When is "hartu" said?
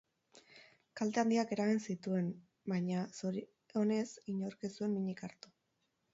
5.31-5.55